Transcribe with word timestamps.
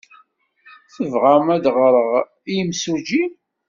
Tebɣam 0.95 1.47
ad 1.55 1.61
d-ɣreɣ 1.63 2.09
i 2.23 2.53
yimsujji? 2.55 3.23